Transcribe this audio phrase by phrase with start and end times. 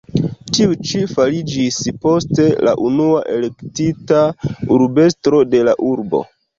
[0.57, 4.27] Tiu ĉi fariĝis poste la unua elektita
[4.81, 6.29] urbestro de la urbo.